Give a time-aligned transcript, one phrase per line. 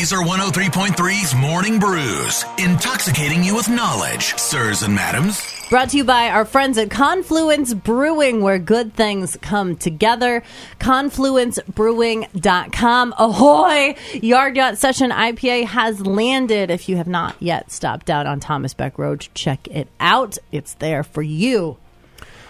[0.00, 5.44] Laser 103.3's Morning Brews, intoxicating you with knowledge, sirs and madams.
[5.68, 10.42] Brought to you by our friends at Confluence Brewing, where good things come together.
[10.78, 13.14] ConfluenceBrewing.com.
[13.18, 13.94] Ahoy!
[14.14, 16.70] Yard Yacht Session IPA has landed.
[16.70, 20.38] If you have not yet stopped down on Thomas Beck Road, check it out.
[20.50, 21.76] It's there for you.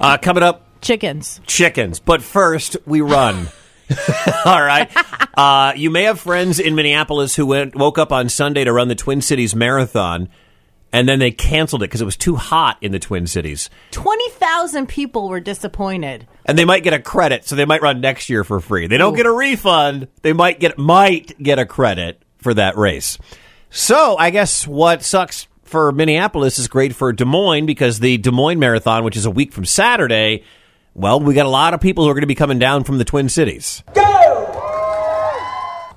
[0.00, 1.42] Uh, coming up, Chickens.
[1.46, 2.00] chickens.
[2.00, 3.48] But first, we run.
[4.44, 4.90] All right.
[5.36, 8.88] Uh, you may have friends in Minneapolis who went woke up on Sunday to run
[8.88, 10.28] the Twin Cities Marathon,
[10.92, 13.68] and then they canceled it because it was too hot in the Twin Cities.
[13.90, 16.26] 20,000 people were disappointed.
[16.46, 18.86] And they might get a credit, so they might run next year for free.
[18.86, 20.08] They don't get a refund.
[20.22, 23.18] They might get might get a credit for that race.
[23.70, 28.30] So I guess what sucks for Minneapolis is great for Des Moines because the Des
[28.30, 30.44] Moines Marathon, which is a week from Saturday,
[30.94, 32.98] well, we got a lot of people who are going to be coming down from
[32.98, 33.82] the Twin Cities.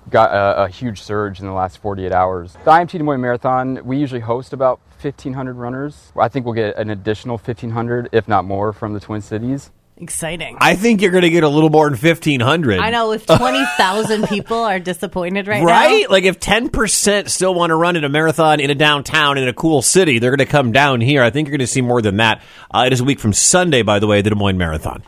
[0.10, 2.54] got a, a huge surge in the last 48 hours.
[2.54, 6.12] The IMT Des Moines Marathon, we usually host about 1,500 runners.
[6.20, 9.70] I think we'll get an additional 1,500, if not more, from the Twin Cities.
[10.00, 10.58] Exciting.
[10.60, 12.80] I think you're going to get a little more than 1,500.
[12.80, 15.66] I know if 20,000 people are disappointed right, now.
[15.66, 16.02] Right?
[16.04, 16.14] now.
[16.14, 19.54] Like if 10% still want to run in a marathon in a downtown in a
[19.54, 21.24] cool city, they're going to come down here.
[21.24, 22.42] I think you're going to see more than that.
[22.70, 25.04] Uh, it is a week from Sunday, by the way, the Des Moines Marathon.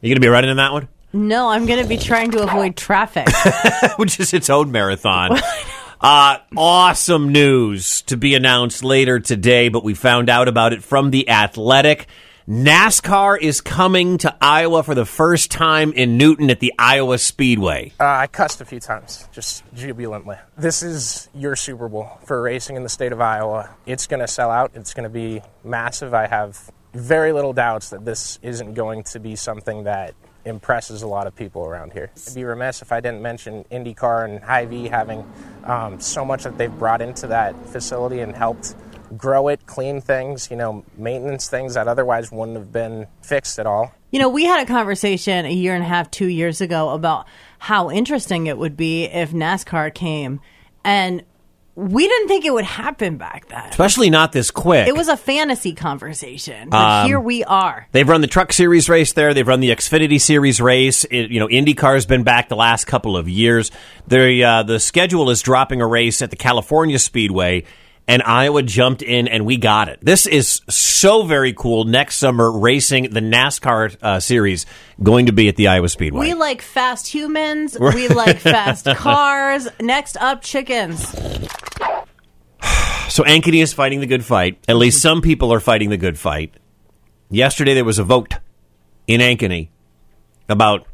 [0.00, 0.88] You going to be running in that one?
[1.12, 3.28] No, I'm going to be trying to avoid traffic.
[3.96, 5.38] Which is its own marathon.
[6.04, 11.12] Uh, awesome news to be announced later today, but we found out about it from
[11.12, 12.08] The Athletic.
[12.48, 17.92] NASCAR is coming to Iowa for the first time in Newton at the Iowa Speedway.
[18.00, 20.36] Uh, I cussed a few times, just jubilantly.
[20.58, 23.70] This is your Super Bowl for racing in the state of Iowa.
[23.86, 24.72] It's going to sell out.
[24.74, 26.14] It's going to be massive.
[26.14, 31.06] I have very little doubts that this isn't going to be something that impresses a
[31.06, 32.10] lot of people around here.
[32.26, 35.24] I'd be remiss if I didn't mention IndyCar and Hy-Vee having
[35.62, 38.74] um, so much that they've brought into that facility and helped
[39.16, 43.66] grow it, clean things, you know, maintenance things that otherwise wouldn't have been fixed at
[43.66, 43.94] all.
[44.10, 47.26] You know, we had a conversation a year and a half, two years ago about
[47.58, 50.40] how interesting it would be if NASCAR came,
[50.84, 51.22] and
[51.74, 53.70] we didn't think it would happen back then.
[53.70, 54.86] Especially not this quick.
[54.86, 57.86] It was a fantasy conversation, but Um, here we are.
[57.92, 59.32] They've run the Truck Series race there.
[59.32, 61.04] They've run the Xfinity Series race.
[61.04, 63.70] It, you know, IndyCar's been back the last couple of years.
[64.06, 67.64] The uh, the schedule is dropping a race at the California Speedway,
[68.08, 70.00] and Iowa jumped in and we got it.
[70.02, 71.84] This is so very cool.
[71.84, 74.66] Next summer, racing the NASCAR uh, series
[75.02, 76.28] going to be at the Iowa Speedway.
[76.28, 77.76] We like fast humans.
[77.78, 79.68] We like fast cars.
[79.80, 81.14] Next up, chickens.
[83.08, 84.58] So Ankeny is fighting the good fight.
[84.66, 86.54] At least some people are fighting the good fight.
[87.28, 88.36] Yesterday there was a vote
[89.06, 89.68] in Ankeny
[90.48, 90.86] about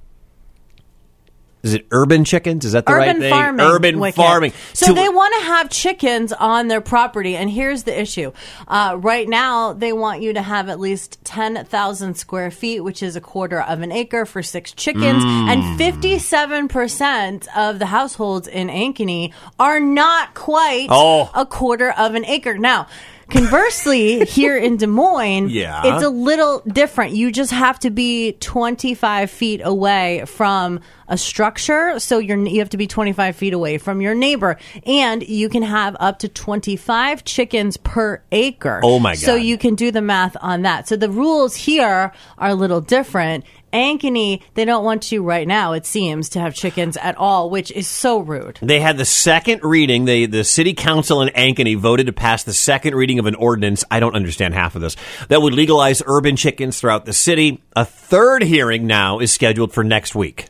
[1.69, 2.65] is it urban chickens?
[2.65, 3.31] Is that the right urban thing?
[3.31, 3.67] farming.
[3.67, 4.17] Urban Wicket.
[4.17, 4.53] farming.
[4.73, 8.33] So To- they want to have chickens on their property, and here's the issue.
[8.67, 13.03] Uh, right now, they want you to have at least ten thousand square feet, which
[13.03, 15.49] is a quarter of an acre for six chickens, Mm.
[15.53, 21.31] and fifty-seven percent of the households in Ankeny are not quite Oh.
[21.35, 22.59] a quarter of an acre.
[22.59, 22.87] Now.
[23.31, 25.83] Conversely, here in Des Moines, Yeah.
[25.85, 27.13] it's a little different.
[27.13, 31.99] You just have to be 25 feet away from a structure.
[31.99, 34.57] So you're, you have to be 25 feet away from your neighbor.
[34.87, 38.81] And you can have up to 25 chickens per acre.
[38.83, 39.19] Oh my god!
[39.21, 40.89] So you can do the math on that.
[40.89, 43.45] So the rules here are a little different.
[43.73, 47.71] Ankeny, they don't want you right now, it seems, to have chickens at all, which
[47.73, 48.59] is so rude.
[48.63, 50.05] They had the second reading.
[50.05, 53.85] They, the city council in Ankeny voted to pass the second reading of an ordinance.
[53.91, 54.97] I don't understand half of this.
[55.29, 57.63] That would legalize urban chickens throughout the city.
[57.77, 60.49] A third hearing now is scheduled for next week.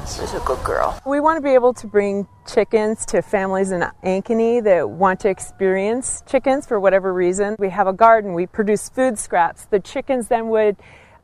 [0.00, 1.00] She's a good girl.
[1.06, 5.28] We want to be able to bring chickens to families in Ankeny that want to
[5.28, 7.56] experience chickens for whatever reason.
[7.58, 9.66] We have a garden, we produce food scraps.
[9.66, 10.76] The chickens then would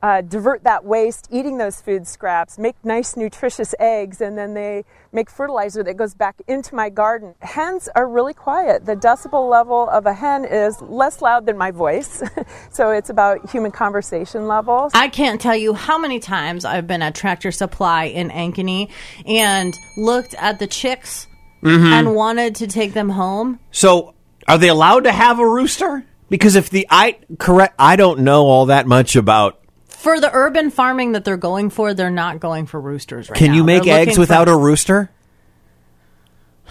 [0.03, 4.85] uh, divert that waste, eating those food scraps, make nice, nutritious eggs, and then they
[5.13, 7.35] make fertilizer that goes back into my garden.
[7.41, 8.87] Hens are really quiet.
[8.87, 12.23] The decibel level of a hen is less loud than my voice,
[12.71, 14.93] so it's about human conversation levels.
[14.95, 18.91] I can't tell you how many times I've been at Tractor Supply in Ankeny
[19.27, 21.27] and looked at the chicks
[21.63, 23.59] and wanted to take them home.
[23.71, 24.15] So,
[24.47, 26.05] are they allowed to have a rooster?
[26.29, 29.61] Because if the I correct, I don't know all that much about.
[30.07, 33.49] For the urban farming that they're going for, they're not going for roosters right Can
[33.51, 33.57] now.
[33.57, 35.11] you make They're eggs looking without for- a rooster?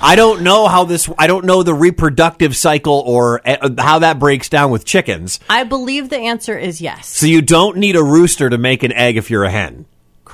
[0.02, 1.10] I don't know how this.
[1.20, 5.42] I don't know the reproductive cycle or uh, how that breaks down with chickens.
[5.50, 7.10] I believe the answer is yes.
[7.10, 9.86] So you don't need a rooster to make an egg if you're a hen.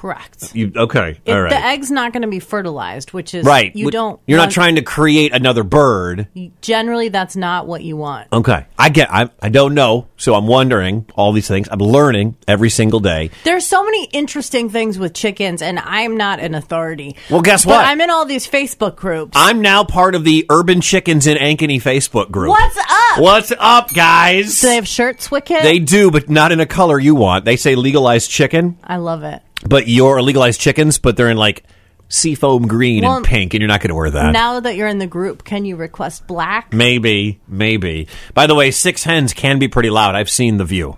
[0.02, 0.56] Correct.
[0.56, 1.20] You okay?
[1.28, 1.52] All right.
[1.52, 3.76] The egg's not going to be fertilized, which is right.
[3.76, 4.20] You don't.
[4.26, 6.28] You're not want- trying to create another bird.
[6.60, 8.28] Generally, that's not what you want.
[8.34, 8.66] Okay.
[8.80, 9.14] I get.
[9.14, 9.30] I.
[9.40, 10.08] I don't know.
[10.18, 11.68] So I'm wondering all these things.
[11.70, 13.30] I'm learning every single day.
[13.44, 17.16] There's so many interesting things with chickens, and I'm not an authority.
[17.30, 17.86] Well, guess But what?
[17.86, 19.34] I'm in all these Facebook groups.
[19.36, 22.50] I'm now part of the Urban Chickens in Ankeny Facebook group.
[22.50, 23.20] What's up?
[23.20, 24.62] What's up, guys?
[24.62, 25.62] Do they have shirts, Wicked?
[25.62, 27.46] They do, but not in a color you want.
[27.46, 29.44] They say legalized chicken, I love it.
[29.68, 31.64] But you're legalized chickens, but they're in like
[32.10, 34.32] seafoam green Well, and pink, and you're not going to wear that.
[34.34, 36.74] Now that you're in the group, can you request black?
[36.74, 38.08] Maybe, maybe.
[38.34, 40.16] By the way, six hens can be pretty loud.
[40.16, 40.98] I've seen the view.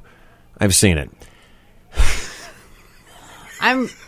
[0.58, 1.10] I've seen it.
[3.62, 3.90] I'm.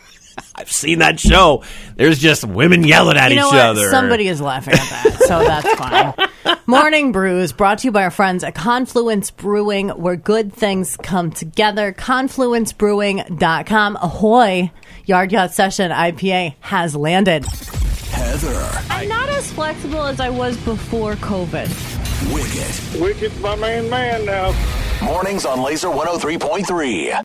[0.58, 1.64] I've seen that show.
[1.96, 3.62] There's just women yelling at You know each what?
[3.62, 3.90] other.
[3.90, 6.14] Somebody is laughing at that, so that's fine.
[6.68, 11.32] Morning Brews brought to you by our friends at Confluence Brewing, where good things come
[11.32, 11.92] together.
[11.94, 13.98] ConfluenceBrewing.com.
[14.02, 14.72] Ahoy!
[15.06, 17.46] Yard Yacht Session IPA has landed.
[17.46, 21.70] Heather, I'm not as flexible as I was before COVID.
[22.34, 23.02] Wicket.
[23.02, 24.54] Wicked's my main man now.
[25.04, 27.12] Mornings on Laser 103.3.